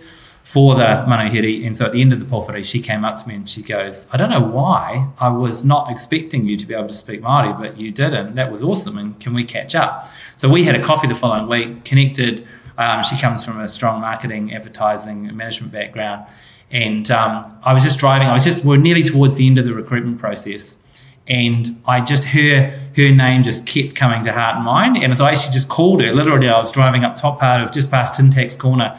[0.52, 1.66] for the manuhiri.
[1.66, 3.62] And so at the end of the pōwhiri, she came up to me and she
[3.62, 7.20] goes, "I don't know why I was not expecting you to be able to speak
[7.20, 8.96] Maori, but you did, and that was awesome.
[8.96, 12.46] And can we catch up?" So we had a coffee the following week, connected
[12.78, 16.26] um, she comes from a strong marketing, advertising, management background.
[16.70, 19.64] And um, I was just driving, I was just, we're nearly towards the end of
[19.64, 20.82] the recruitment process.
[21.28, 24.96] And I just, her, her name just kept coming to heart and mind.
[24.96, 26.12] And so I actually just called her.
[26.12, 28.98] Literally, I was driving up top part of just past Tintax Corner.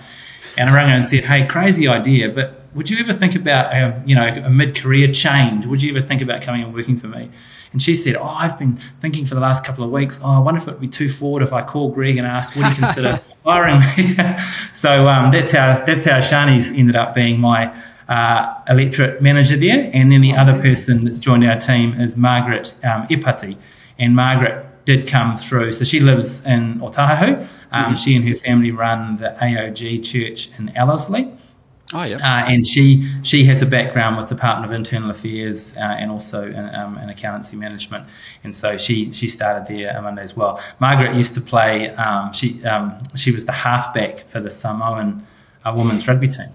[0.58, 3.76] And I rang her and said, hey, crazy idea, but would you ever think about,
[3.76, 5.66] um, you know, a mid-career change?
[5.66, 7.30] Would you ever think about coming and working for me?
[7.74, 10.40] And she said, Oh, I've been thinking for the last couple of weeks, oh, I
[10.40, 12.76] wonder if it would be too forward if I call Greg and ask, would you
[12.76, 14.16] consider hiring me?
[14.72, 17.74] so um, that's how that's how Shani's ended up being my
[18.08, 19.90] uh, electorate manager there.
[19.94, 23.58] And then the other person that's joined our team is Margaret um, Epati.
[24.00, 25.74] And Margaret did come through.
[25.74, 27.42] So she lives in Otahuhu.
[27.72, 27.94] Um, mm-hmm.
[27.96, 31.30] She and her family run the AOG church in Ellerslie.
[31.94, 36.02] Oh yeah, uh, and she she has a background with Department of Internal Affairs uh,
[36.02, 38.06] and also in, um, in, accountancy management,
[38.44, 40.62] and so she she started there on Monday as well.
[40.80, 41.92] Margaret used to play.
[41.92, 45.26] Um, she um, she was the halfback for the Samoan
[45.64, 46.50] uh, women's rugby team.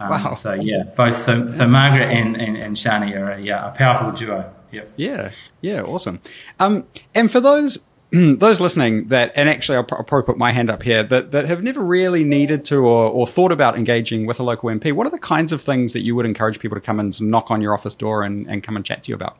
[0.00, 0.32] Um, wow.
[0.32, 4.10] So yeah, both so so Margaret and and, and Shani are a, yeah, a powerful
[4.12, 4.53] duo.
[4.74, 4.92] Yep.
[4.96, 6.20] Yeah, yeah, awesome.
[6.60, 7.78] Um, and for those
[8.14, 11.46] those listening that, and actually, I'll, I'll, probably put my hand up here that, that
[11.46, 14.92] have never really needed to or, or thought about engaging with a local MP.
[14.92, 17.50] What are the kinds of things that you would encourage people to come and knock
[17.50, 19.36] on your office door and, and come and chat to you about?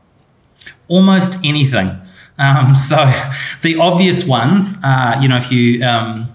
[0.88, 1.96] Almost anything.
[2.38, 2.96] Um, so
[3.62, 6.32] the obvious ones, are, you know, if you um,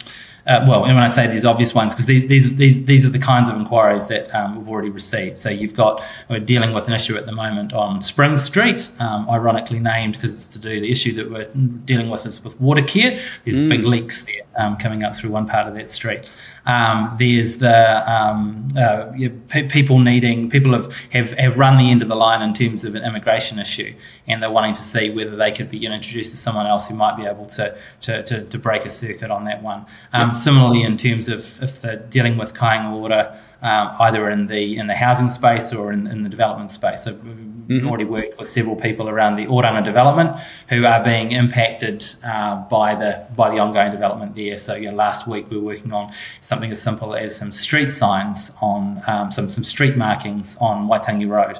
[0.49, 3.09] uh, well, and when I say these obvious ones, because these, these, these, these are
[3.09, 5.37] the kinds of inquiries that um, we've already received.
[5.37, 9.29] So you've got, we're dealing with an issue at the moment on Spring Street, um,
[9.29, 11.45] ironically named because it's to do, the issue that we're
[11.85, 13.21] dealing with is with Watercare.
[13.45, 13.69] There's mm.
[13.69, 16.27] big leaks there um, coming up through one part of that street.
[16.65, 19.11] Um, there's the um, uh,
[19.69, 22.95] people needing people have, have have run the end of the line in terms of
[22.95, 23.93] an immigration issue,
[24.27, 26.87] and they're wanting to see whether they could be you know, introduced to someone else
[26.87, 29.85] who might be able to to, to, to break a circuit on that one.
[30.13, 34.77] Um, similarly, in terms of if they're dealing with kāinga ora, um, either in the
[34.77, 37.03] in the housing space or in, in the development space.
[37.03, 37.17] So
[37.69, 37.87] mm-hmm.
[37.87, 40.35] already worked with several people around the Oranga development
[40.69, 44.57] who are being impacted uh, by the by the ongoing development there.
[44.57, 47.91] So you know, last week we were working on something as simple as some street
[47.91, 51.59] signs on um, some some street markings on Waitangi Road.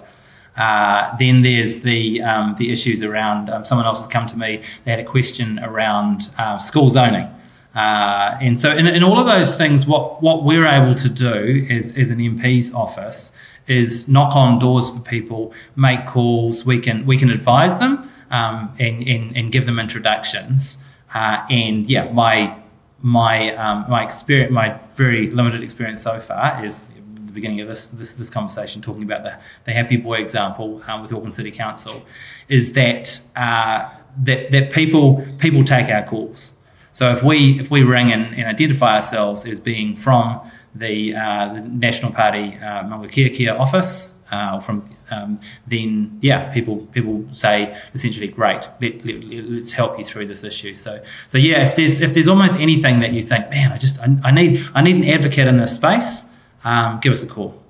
[0.58, 3.50] Uh, then there's the um, the issues around.
[3.50, 4.62] Um, someone else has come to me.
[4.84, 7.30] They had a question around uh, school zoning.
[7.76, 11.66] Uh, and so, in, in, all of those things, what, what we're able to do
[11.70, 13.38] is, as an MP's office
[13.70, 16.66] is knock on doors for people, make calls.
[16.66, 20.84] We can we can advise them um, and, and, and give them introductions.
[21.14, 22.58] Uh, and yeah, my
[23.02, 26.88] my um, my experience, my very limited experience so far is
[27.30, 31.02] the beginning of this this, this conversation talking about the, the happy boy example um,
[31.02, 32.04] with Auckland City Council,
[32.50, 33.90] is that uh,
[34.24, 36.56] that that people people take our calls.
[36.94, 40.42] So if we if we ring and, and identify ourselves as being from
[40.80, 47.26] the, uh, the National Party uh, Maungakiekie office uh, from um, then yeah, people people
[47.32, 50.74] say essentially, great, let, let, let's help you through this issue.
[50.74, 54.00] So so yeah, if there's if there's almost anything that you think, man, I just
[54.02, 56.30] I, I need I need an advocate in this space,
[56.64, 57.62] um, give us a call.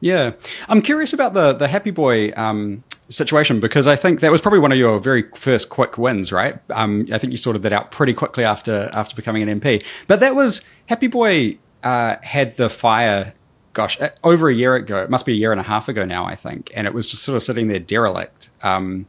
[0.00, 0.32] Yeah,
[0.68, 4.60] I'm curious about the the Happy Boy um, situation because I think that was probably
[4.60, 6.58] one of your very first quick wins, right?
[6.70, 9.84] Um, I think you sorted that out pretty quickly after after becoming an MP.
[10.06, 13.34] But that was Happy Boy uh, had the fire,
[13.72, 15.02] gosh, uh, over a year ago.
[15.02, 17.06] It must be a year and a half ago now, I think, and it was
[17.06, 19.06] just sort of sitting there derelict, um,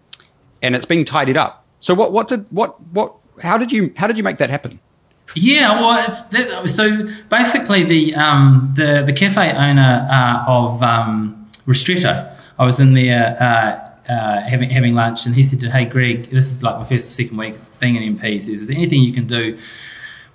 [0.61, 1.65] and it's being tidied up.
[1.79, 4.79] So what what did what what how did you how did you make that happen?
[5.35, 11.47] Yeah, well, it's that, so basically the um, the the cafe owner uh, of um,
[11.65, 12.35] Ristretto.
[12.59, 16.29] I was in there uh, uh, having having lunch, and he said, to, "Hey, Greg,
[16.31, 18.33] this is like my first or second week being an MP.
[18.33, 19.57] He says, is there anything you can do?"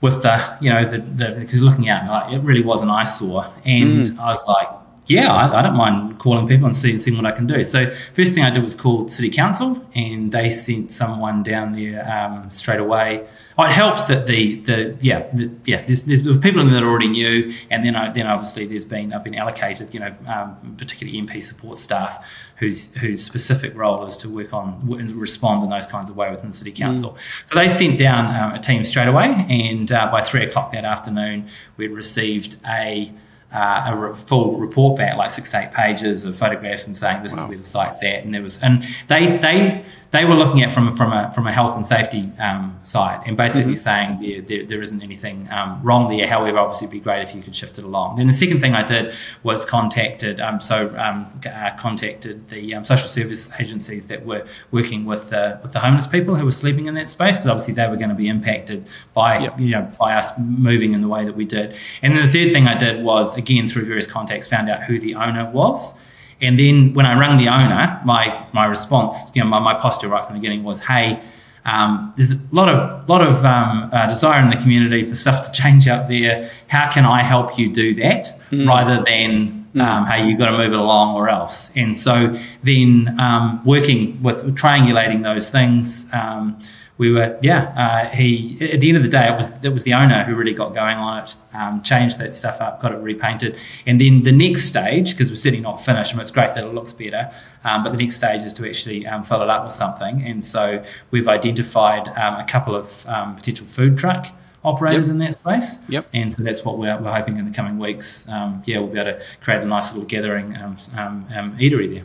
[0.03, 3.47] With the, you know, the, the because looking out, like it really was an eyesore,
[3.65, 4.19] and mm.
[4.19, 4.69] I was like,
[5.07, 7.63] yeah, I, I, don't mind calling people and seeing, seeing what I can do.
[7.63, 12.09] So first thing I did was call City Council, and they sent someone down there
[12.11, 13.27] um, straight away.
[13.57, 16.87] Oh, it helps that the the yeah the, yeah there's, there's people in there that
[16.87, 20.75] already knew, and then I, then obviously there's been I've been allocated you know um,
[20.77, 22.25] particularly MP support staff
[22.57, 26.31] whose whose specific role is to work on and respond in those kinds of way
[26.31, 27.11] within the City Council.
[27.11, 27.49] Mm.
[27.51, 30.85] So they sent down um, a team straight away, and uh, by three o'clock that
[30.85, 33.13] afternoon we'd received a
[33.53, 37.23] uh, a re- full report back, like six to eight pages of photographs, and saying
[37.23, 37.45] this wow.
[37.45, 38.25] is where the site's at.
[38.25, 41.53] And there was, and they they they were looking at from from a from a
[41.53, 44.19] health and safety um, side, and basically mm-hmm.
[44.19, 46.27] saying there, there, there isn't anything um, wrong there.
[46.27, 48.17] However, obviously, it'd be great if you could shift it along.
[48.17, 52.85] Then the second thing I did was contacted um, so um, uh, contacted the um,
[52.85, 56.87] social service agencies that were working with the with the homeless people who were sleeping
[56.87, 59.59] in that space because obviously they were going to be impacted by yep.
[59.59, 61.75] you know by us moving in the way that we did.
[62.03, 65.01] And then the third thing I did was again through various contacts found out who
[65.01, 66.01] the owner was.
[66.41, 70.09] And then when I rang the owner, my my response, you know, my, my posture
[70.09, 71.21] right from the beginning was, "Hey,
[71.67, 75.45] um, there's a lot of lot of um, uh, desire in the community for stuff
[75.47, 76.49] to change up there.
[76.69, 78.67] How can I help you do that mm.
[78.67, 79.81] rather than mm.
[79.81, 81.77] um, hey, you've got to move it along or else?
[81.77, 86.57] And so then um, working with triangulating those things, um,
[86.99, 87.75] we were yeah.
[87.77, 90.35] Uh, he at the end of the day, it was it was the owner who
[90.35, 93.57] really got going on it, um, changed that stuff up, got it repainted,
[93.87, 96.73] and then the next stage because we're certainly not finished, and it's great that it
[96.75, 97.31] looks better.
[97.65, 100.43] Um, but the next stage is to actually um, fill it up with something, and
[100.43, 104.27] so we've identified um, a couple of um, potential food truck
[104.65, 105.13] operators yep.
[105.13, 105.81] in that space.
[105.89, 106.09] Yep.
[106.13, 108.29] And so that's what we're, we're hoping in the coming weeks.
[108.29, 112.05] Um, yeah, we'll be able to create a nice little gathering um, um, eatery there.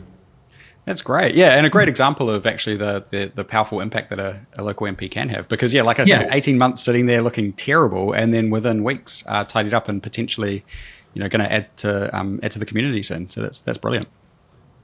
[0.84, 1.36] That's great.
[1.36, 4.64] Yeah, and a great example of actually the the, the powerful impact that a, a,
[4.64, 5.48] local MP can have.
[5.48, 6.34] Because yeah, like I said, yeah.
[6.34, 10.64] eighteen months sitting there looking terrible, and then within weeks uh, tidied up and potentially,
[11.14, 13.30] you know, going to add to um, add to the community soon.
[13.30, 14.08] So that's that's brilliant.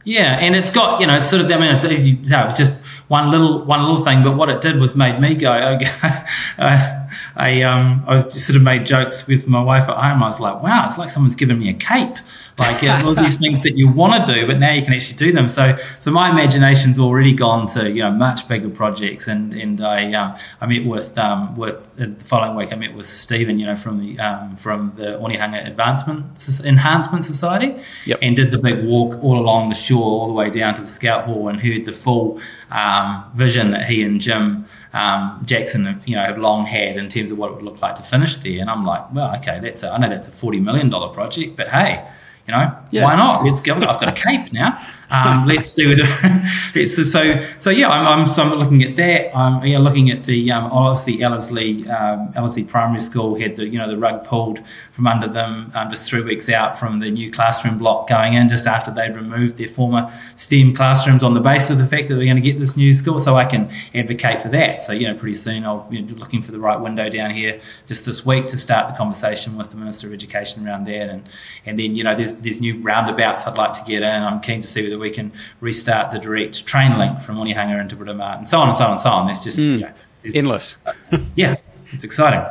[0.04, 3.32] Yeah, and it's got you know it's sort of I mean it's, it's just one
[3.32, 5.52] little one little thing, but what it did was made me go.
[5.52, 5.90] Okay,
[6.58, 10.22] uh, I um I was just sort of made jokes with my wife at home.
[10.22, 12.16] I was like, wow, it's like someone's given me a cape
[12.58, 15.16] like yeah, all these things that you want to do, but now you can actually
[15.16, 15.48] do them.
[15.48, 20.12] So, so my imagination's already gone to you know much bigger projects, and and I
[20.12, 23.66] um, I met with um, with uh, the following week I met with Stephen, you
[23.66, 26.26] know, from the um, from the Onehunga Advancement
[26.64, 28.18] Enhancement Society, yep.
[28.22, 30.88] and did the big walk all along the shore, all the way down to the
[30.88, 34.66] Scout Hall, and heard the full um, vision that he and Jim.
[34.94, 37.80] Um, Jackson have you know have long had in terms of what it would look
[37.82, 40.32] like to finish there, and I'm like, well, okay, that's a, I know that's a
[40.32, 42.06] forty million dollar project, but hey,
[42.46, 43.04] you know, yeah.
[43.04, 43.44] why not?
[43.44, 43.74] Let's go.
[43.74, 44.80] I've got a cape now.
[45.10, 46.86] Um, let's do it.
[46.88, 49.34] so, so yeah, I'm, I'm, so I'm looking at that.
[49.34, 53.78] I'm yeah, looking at the um, obviously Ellerslie um, Ellerslie Primary School had the you
[53.78, 54.60] know the rug pulled
[54.92, 58.48] from under them um, just three weeks out from the new classroom block going in
[58.48, 62.16] just after they'd removed their former STEM classrooms on the basis of the fact that
[62.16, 63.18] they're going to get this new school.
[63.18, 64.82] So I can advocate for that.
[64.82, 68.04] So you know, pretty soon I'll be looking for the right window down here just
[68.04, 71.26] this week to start the conversation with the Minister of Education around that, and
[71.64, 74.22] and then you know there's there's new roundabouts I'd like to get in.
[74.22, 77.96] I'm keen to see whether we can restart the direct train link from Onehunga into
[77.96, 79.26] Britomart and so on and so on and so on.
[79.26, 79.72] There's just mm.
[79.72, 80.76] you know, there's, endless.
[81.36, 81.56] yeah,
[81.92, 82.44] it's exciting.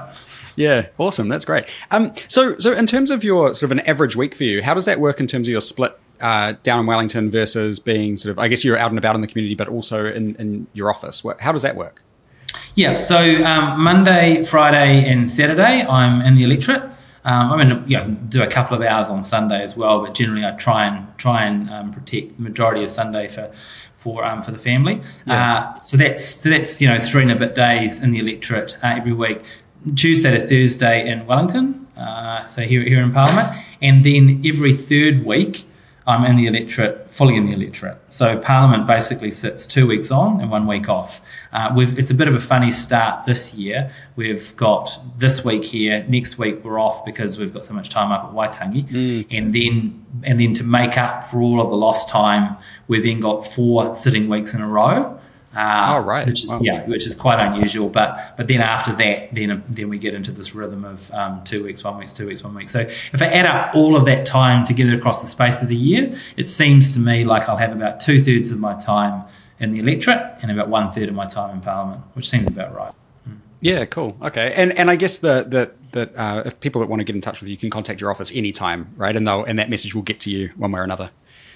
[0.56, 1.30] Yeah, awesome.
[1.30, 1.66] That's great.
[1.92, 4.74] Um, so, so in terms of your sort of an average week for you, how
[4.74, 8.32] does that work in terms of your split uh, down in Wellington versus being sort
[8.32, 10.90] of, I guess you're out and about in the community, but also in, in your
[10.90, 11.24] office?
[11.40, 12.02] How does that work?
[12.74, 16.84] Yeah, so um, Monday, Friday, and Saturday, I'm in the electorate.
[17.28, 20.46] Um, I mean, know, do a couple of hours on Sunday as well, but generally
[20.46, 23.52] I try and try and um, protect the majority of Sunday for
[23.98, 25.02] for um, for the family.
[25.26, 25.56] Yeah.
[25.58, 28.78] Uh, so that's so that's you know three and a bit days in the electorate
[28.82, 29.42] uh, every week.
[29.96, 33.48] Tuesday to Thursday in Wellington, uh, so here, here in Parliament,
[33.82, 35.66] and then every third week
[36.08, 37.98] I'm in the electorate, fully in the electorate.
[38.08, 41.22] So Parliament basically sits two weeks on and one week off.
[41.52, 43.92] Uh, it's a bit of a funny start this year.
[44.16, 46.06] We've got this week here.
[46.08, 49.28] Next week we're off because we've got so much time up at Waitangi, mm.
[49.30, 52.56] and then and then to make up for all of the lost time,
[52.88, 55.20] we've then got four sitting weeks in a row.
[55.58, 56.60] Uh, oh right, which is wow.
[56.62, 57.90] yeah, which is quite unusual.
[57.90, 61.64] But but then after that, then then we get into this rhythm of um, two
[61.64, 62.70] weeks, one week, two weeks, one week.
[62.70, 65.76] So if I add up all of that time together across the space of the
[65.76, 69.24] year, it seems to me like I'll have about two thirds of my time
[69.60, 72.76] in the electorate and about one third of my time in Parliament, which seems about
[72.76, 72.94] right.
[73.28, 73.38] Mm.
[73.60, 74.16] Yeah, cool.
[74.22, 77.16] Okay, and and I guess the the that uh, if people that want to get
[77.16, 79.16] in touch with you can contact your office anytime, right?
[79.16, 81.10] And they'll and that message will get to you one way or another.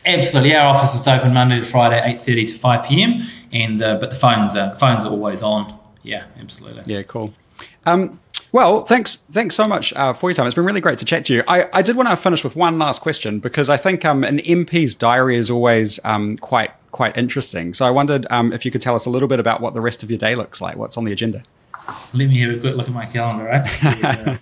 [0.06, 3.98] Absolutely, our office is open Monday to Friday, eight thirty to five pm, and uh,
[4.00, 5.78] but the phones are phones are always on.
[6.04, 6.84] Yeah, absolutely.
[6.92, 7.34] Yeah, cool.
[7.86, 8.20] Um,
[8.52, 10.46] well, thanks, thanks so much uh, for your time.
[10.46, 11.44] It's been really great to chat to you.
[11.48, 14.40] I, I did want to finish with one last question because I think um, an
[14.40, 17.74] MP's diary is always um, quite quite interesting.
[17.74, 19.80] So I wondered um, if you could tell us a little bit about what the
[19.80, 20.76] rest of your day looks like.
[20.76, 21.44] What's on the agenda?
[22.14, 23.46] Let me have a quick look at my calendar.
[23.46, 24.40] Right.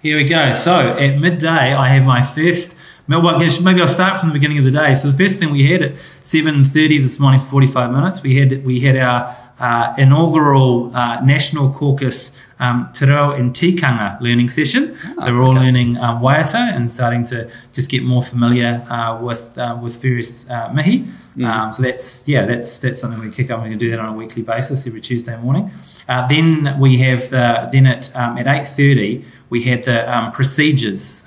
[0.00, 0.52] Here we go.
[0.56, 2.77] So at midday, I have my first
[3.08, 4.94] well, maybe I'll start from the beginning of the day.
[4.94, 5.92] So the first thing we had at
[6.22, 12.38] 7:30 this morning, 45 minutes, we had we had our uh, inaugural uh, National Caucus
[12.60, 14.96] um, Te Reo and Tikanga learning session.
[15.04, 15.60] Oh, so we're all okay.
[15.60, 20.48] learning um, Waiata and starting to just get more familiar uh, with uh, with various
[20.50, 21.06] uh, mihi.
[21.36, 21.44] Mm.
[21.44, 23.58] Um, so that's yeah, that's that's something we kick up.
[23.58, 25.70] We're going to do that on a weekly basis every Tuesday morning.
[26.08, 31.24] Uh, then we have the then at um, at 8:30 we had the um, procedures.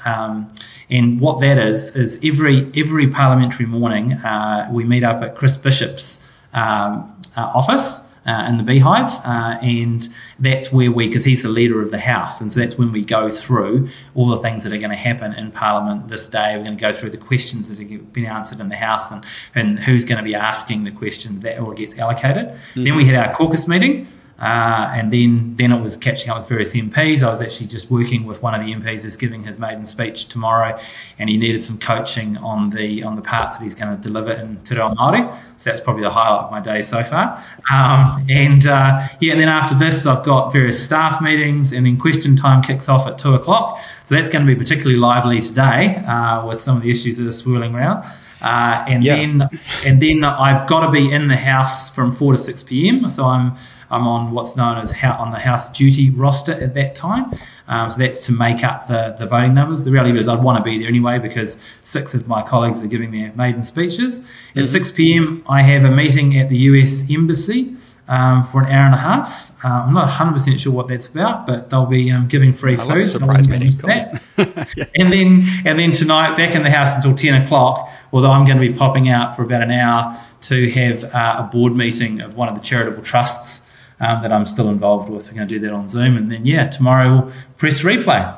[0.92, 5.58] And what that is is every every parliamentary morning uh, we meet up at Chris
[5.58, 8.10] Bishop's um, uh, office.
[8.24, 11.98] Uh, in the beehive, uh, and that's where we, because he's the leader of the
[11.98, 14.96] House, and so that's when we go through all the things that are going to
[14.96, 16.56] happen in Parliament this day.
[16.56, 19.26] We're going to go through the questions that have been answered in the House and,
[19.56, 22.50] and who's going to be asking the questions that all gets allocated.
[22.50, 22.84] Mm-hmm.
[22.84, 24.08] Then we had our caucus meeting,
[24.42, 27.22] uh, and then, then it was catching up with various MPs.
[27.22, 30.30] I was actually just working with one of the MPs who's giving his maiden speech
[30.30, 30.80] tomorrow,
[31.20, 34.32] and he needed some coaching on the on the parts that he's going to deliver
[34.32, 35.32] in Te Reo Māori.
[35.58, 37.38] So that's probably the highlight of my day so far.
[37.72, 41.98] Um, and uh, yeah, and then after this, I've got various staff meetings, and then
[41.98, 43.80] question time kicks off at two o'clock.
[44.06, 47.28] So that's going to be particularly lively today uh, with some of the issues that
[47.28, 48.06] are swirling around.
[48.42, 49.18] Uh, and yeah.
[49.18, 49.50] then
[49.86, 53.08] and then I've got to be in the house from four to six p.m.
[53.08, 53.56] So I'm
[53.92, 57.38] I'm on what's known as on the House duty roster at that time.
[57.68, 59.84] Um, so that's to make up the, the voting numbers.
[59.84, 62.88] The reality is I'd want to be there anyway because six of my colleagues are
[62.88, 64.22] giving their maiden speeches.
[64.22, 64.60] Mm-hmm.
[64.60, 67.76] At 6 p.m., I have a meeting at the US Embassy.
[68.08, 69.52] Um, for an hour and a half.
[69.64, 72.78] Uh, I'm not 100% sure what that's about, but they'll be um, giving free I
[72.78, 73.06] food.
[73.06, 74.22] So I wasn't miss that.
[74.76, 74.86] yeah.
[74.98, 78.58] And then and then tonight, back in the house until 10 o'clock, although I'm going
[78.60, 82.36] to be popping out for about an hour to have uh, a board meeting of
[82.36, 83.71] one of the charitable trusts
[84.02, 85.28] um, that I'm still involved with.
[85.28, 86.18] We're going to do that on Zoom.
[86.18, 88.38] And then, yeah, tomorrow we'll press replay.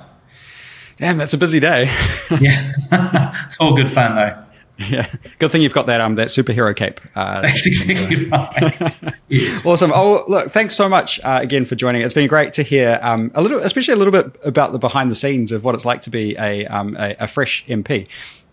[0.97, 1.86] Damn, that's a busy day.
[2.39, 2.71] yeah,
[3.47, 4.43] it's all good fun though.
[4.78, 5.08] Yeah,
[5.39, 6.99] good thing you've got that um that superhero cape.
[7.15, 9.13] Uh, That's exactly right.
[9.28, 9.65] yes.
[9.65, 9.91] Awesome.
[9.93, 12.02] Oh, look, thanks so much uh, again for joining.
[12.02, 15.12] It's been great to hear um, a little, especially a little bit about the behind
[15.12, 18.08] the scenes of what it's like to be a um, a, a, fresh MP.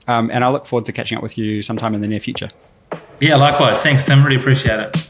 [0.09, 2.51] Um, and I look forward to catching up with you sometime in the near future.
[3.19, 3.81] Yeah, likewise.
[3.81, 4.23] Thanks, Tim.
[4.23, 5.10] Really appreciate it.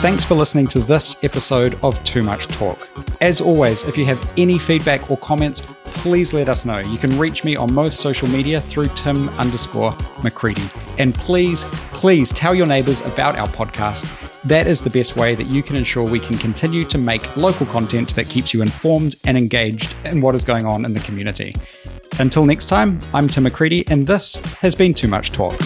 [0.00, 2.88] Thanks for listening to this episode of Too Much Talk.
[3.20, 6.78] As always, if you have any feedback or comments, please let us know.
[6.78, 10.70] You can reach me on most social media through Tim underscore McCready.
[10.96, 14.08] And please, please tell your neighbors about our podcast.
[14.44, 17.66] That is the best way that you can ensure we can continue to make local
[17.66, 21.54] content that keeps you informed and engaged in what is going on in the community.
[22.18, 25.60] Until next time, I'm Tim McCready, and this has been Too Much Talk.